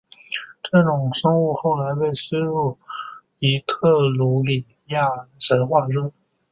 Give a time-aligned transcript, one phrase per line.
[0.63, 2.79] 这种生物后来被吸纳入
[3.37, 6.11] 伊特鲁里亚神话中。